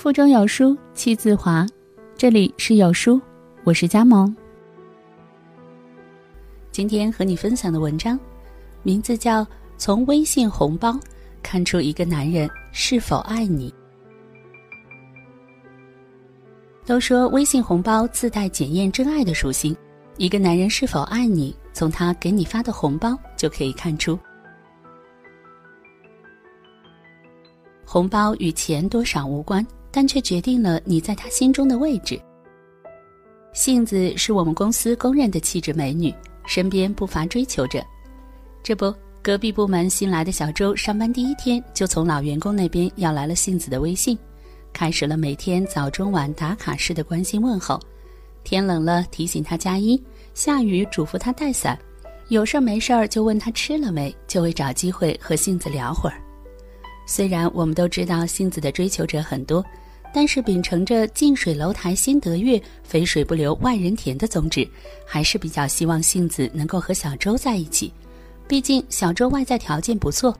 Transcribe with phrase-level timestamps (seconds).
[0.00, 1.66] 腹中有书气自华，
[2.16, 3.20] 这里是有书，
[3.64, 4.34] 我是佳萌。
[6.72, 8.18] 今天和你分享的文章，
[8.82, 9.44] 名字叫
[9.76, 10.98] 《从微信红包
[11.42, 13.70] 看出一个男人是否爱你》。
[16.86, 19.76] 都说微信红包自带检验真爱的属性，
[20.16, 24.18] 一个男人是否爱你，从他给你发的红包就可以看出。
[27.84, 29.62] 红包与钱多少无关。
[29.90, 32.20] 但却决定了你在他心中的位置。
[33.52, 36.14] 杏子是我们公司公认的气质美女，
[36.46, 37.84] 身边不乏追求者。
[38.62, 44.16] 这不，隔壁部门新来的小周上班第一天就从老员工那边要来了杏子的微信，
[44.72, 47.80] 开始了每天早中晚打卡式的关心问候。
[48.44, 50.00] 天冷了提醒他加衣，
[50.32, 51.78] 下雨嘱咐他带伞，
[52.28, 56.22] 有事儿没事儿就问他吃了没，就会找机会和杏子聊会儿。
[57.10, 59.64] 虽然我们都知道杏子的追求者很多。
[60.12, 64.68] 但是秉承着近水楼台先得月，肥水不流外人田的宗旨，
[65.04, 67.92] 还是比较希望杏子能够和小周在一起。
[68.46, 70.36] 毕竟小周外在条件不错，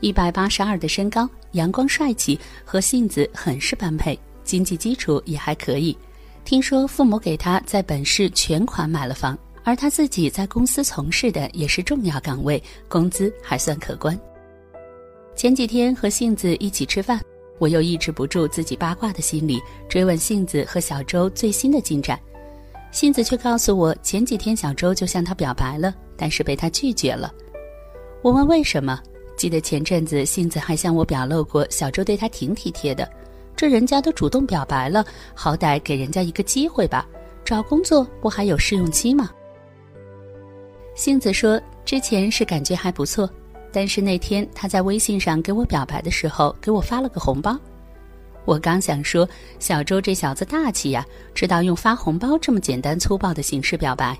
[0.00, 5.96] 一百八十二的身高，阳光帅气，和杏子很是般配，经济基础也还可以。
[6.44, 14.18] 听说父母给他在本市全款买了房，而他自己在公司从事的也是重要岗位，工资还算可观。
[15.40, 17.18] 前几天和杏子一起吃饭。
[17.58, 22.20] 我又抑制不住自己八卦的心理，追问杏子和小周最新的进展。
[22.92, 27.32] 杏子却告诉我，前几天小周就向她表白了，但是被她拒绝了。
[28.20, 29.00] 我问为什么？
[29.34, 33.10] 记得前阵子杏子还向我表露过，小周对她挺体贴的。
[33.56, 35.02] 这人家都主动表白了，
[35.34, 37.08] 好歹给人家一个机会吧。
[37.46, 39.30] 找工作不还有试用期吗？
[40.94, 43.26] 杏子说，之前是感觉还不错。
[43.72, 47.58] 但是那天他在微信上给我表白的时候，给我发了个红包。
[48.46, 54.18] 我刚想说小周这小子大气呀，知道用发红包这么简单粗暴的形式表白，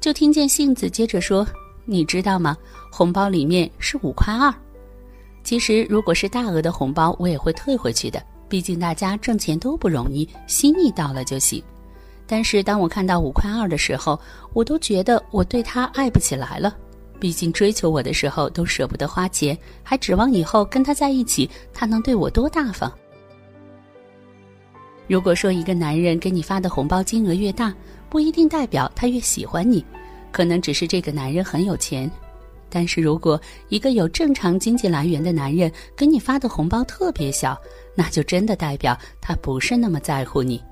[0.00, 1.46] 就听见杏子接着说
[1.84, 2.56] ：“你知道吗？
[2.90, 4.52] 红包里面是五块二。
[5.44, 11.62] 其实如果是大额的红包，我也会退回去的，毕竟大家挣钱都不容易，心意到了就行。
[12.26, 14.18] 但是当我看到五块二的时候，
[14.54, 16.76] 我都觉得我对他爱不起来了。”
[17.20, 22.90] 毕竟追求我的时候都舍不得花钱，还指望以后跟他在一起，他能对我多大方？
[25.06, 27.74] 如果说一个男人给你发的红包金额越大，
[28.08, 29.84] 不一定代表他越喜欢你，
[30.32, 32.10] 可能只是这个男人很有钱。
[32.72, 37.60] 但是如果一个有正常经济来源的男人给你发的红包特别小，
[37.94, 40.62] 那就真的代表他不是那么在乎你。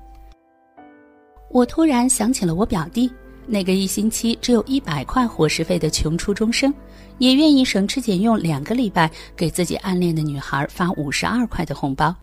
[1.51, 3.11] 我突然想起了我表弟。
[3.51, 6.71] 那个一星期只有一百块伙食费的穷初中生，
[7.17, 12.15] 也愿意省吃俭用两个礼拜给自己暗恋的女孩发五十二块的红包。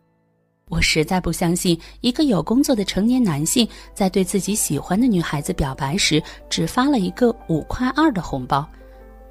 [0.69, 8.65] 我实在不相信，一个有工作的成年男性在对自己喜欢的女孩子表白时，只发了一个五块二的红包。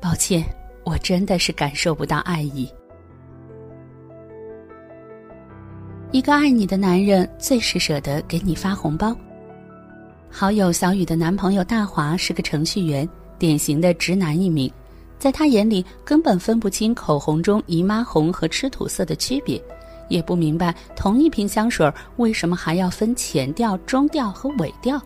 [0.01, 0.45] 抱歉，
[0.83, 2.69] 我真的是感受不到爱意。
[6.11, 9.15] 一个爱你的男人最是舍得给你发红包。
[10.37, 13.07] 好友小雨的男朋友大华是个程序员，
[13.39, 14.69] 典型的直男一名，
[15.17, 19.63] 在他眼里根本分不清口红中姨妈红和吃土色的区别，
[20.09, 25.01] 也不明白同一瓶香水为什么还要分前调、中调和尾调。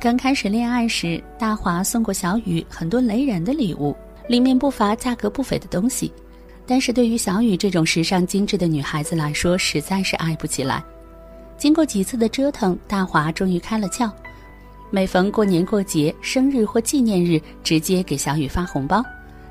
[0.00, 3.94] 刚开始恋爱时，大华送过小雨很多雷人的礼物，
[4.28, 6.12] 里面不乏价格不菲的东西。
[6.70, 10.80] 但是对于小雨这种时尚精致的女孩子来说，实在是爱不起来。
[11.58, 14.08] 经过几次的折腾，大华终于开了窍。
[14.88, 19.04] 每逢过年过节、生日或纪念日，直接给小雨发红包。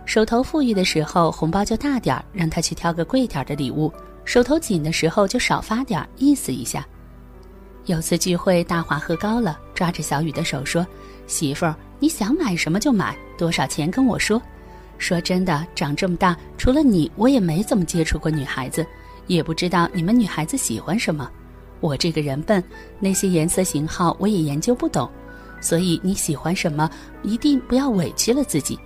[0.05, 3.91] 手头富裕的时候，红包就大点儿，让她去挑个贵点儿的礼物；
[4.23, 6.87] 手头紧的时候，就少发点儿，意思一下。
[7.83, 10.87] 有次聚会，大华喝高了，抓着小雨的手说
[11.27, 14.41] ：“媳妇儿，你想买什么就买，多少钱跟我说。”
[14.99, 18.85] 说真的，长这么大，除了你，我也没怎么接触过女孩子，
[19.25, 21.27] 也不知道你们女孩子喜欢什么。
[21.79, 22.61] 我这个人笨，
[22.99, 25.09] 那些颜色型号我也研究不懂，
[25.61, 26.89] 所以你喜欢什么，
[27.23, 28.77] 一定不要委屈了自己。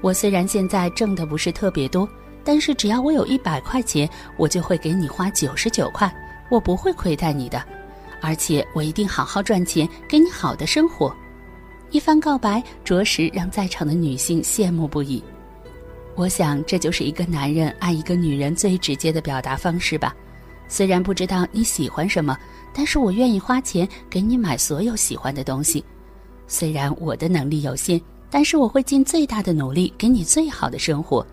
[0.00, 2.08] 我虽然现在挣的不是特别多，
[2.42, 4.08] 但是只要我有一百块钱，
[4.38, 6.12] 我就会给你花九十九块，
[6.50, 7.62] 我不会亏待你的，
[8.22, 11.14] 而且我一定好好赚钱，给你好的生活。
[11.90, 15.22] 一番告白，着实让在场的女性羡慕不已。
[16.14, 20.14] 我想，这就是一个男人爱一个女人最直接的表达方式吧。
[20.68, 22.38] 虽然不知道你喜欢什么，
[22.72, 25.84] 但是我愿意花钱给你买所有喜欢的东西。
[26.46, 28.00] 虽然我的能力有限，
[28.30, 31.26] 但是我会尽最大的努力给你最好的生活。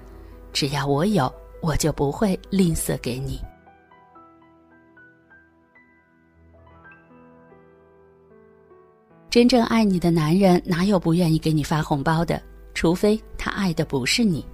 [0.54, 1.32] 只要我有，
[1.62, 3.40] 我就不会吝啬给你。
[9.30, 12.42] 真正爱你的男人哪有不愿意给你发红包的？
[12.74, 14.46] 除非他爱的不是你。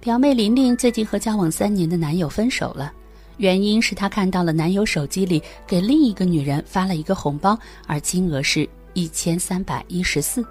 [0.00, 2.92] 表妹玲玲最近和交往三年的男友分手了，
[3.38, 10.44] 原因是她看到了男友手机里给另一个女人发了一个红包，而金额是一千三百一十四。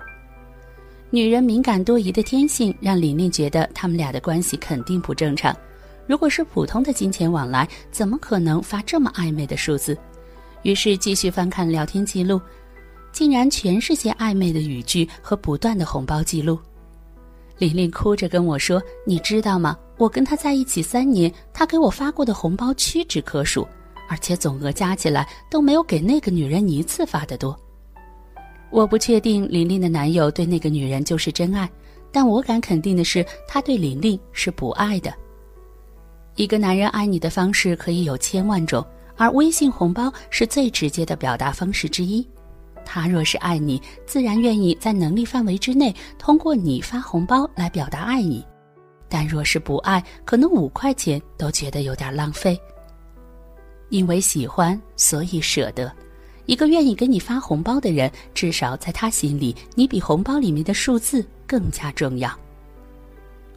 [1.09, 5.55] 女人敏感多疑的天性让玲玲觉得他们俩的关系肯定不正常。
[6.05, 9.97] 如果是普通的金钱往来，怎么可能发这么暧昧的数字？
[10.63, 12.41] 于是继续翻看聊天记录。
[13.13, 16.59] 竟然全是些暧昧的语句和不断的红包记录。
[17.57, 19.77] 玲玲哭着跟我说：“你知道吗？
[19.97, 23.65] 我跟他在一起三年，他给我发过的红包屈指可数，
[24.09, 27.57] 而且总额加起来都没有给那个女人一次发的多。”
[28.71, 31.69] 我不确定玲玲的男友对那个女人就是真爱，
[32.11, 35.13] 但我敢肯定的是，他对玲玲是不爱的。
[36.35, 38.85] 一个男人爱你的方式可以有千万种，
[39.15, 42.27] 而微信红包是最直接的表达方式之一。
[42.85, 48.41] 他若是爱你，自然愿意在能力范围之内通过你发红包来表达爱意；
[49.09, 52.57] 但若是不爱，可能五块钱都觉得有点浪费。
[53.89, 55.91] 因为喜欢，所以舍得。
[56.45, 62.31] 一个愿意给你发红包的人，至少在他心里，你比红包里面的数字更加重要。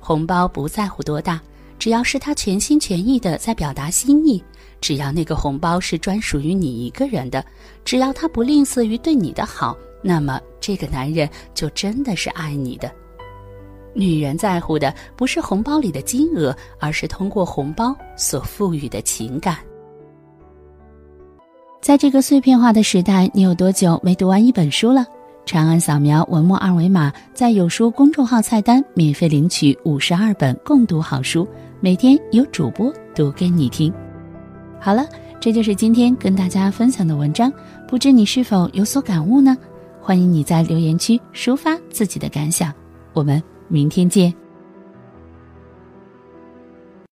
[0.00, 1.40] 红包不在乎多大，
[1.78, 4.42] 只要是他全心全意的在表达心意。
[4.80, 7.44] 只要那个红包是专属于你一个人的，
[7.84, 12.90] 只要他不吝啬于对你的好，那么这个男人就真的是爱你的。
[13.94, 19.56] 女人在乎的不是红包里的金额，而是通过红包所赋予的情感。
[21.80, 25.04] 在这个碎片化的时代，你有多久没读完一本书了？
[25.46, 31.48] 长按扫描文末二维码，在有书公众号菜单免费领取五十二本共读好书，
[31.80, 33.90] 每天有主播读给你听。
[34.80, 35.06] 好了，
[35.40, 37.52] 这就是今天跟大家分享的文章，
[37.86, 39.56] 不知你是否有所感悟呢？
[40.00, 42.72] 欢迎你在留言区抒发自己的感想，
[43.12, 44.32] 我们明天见。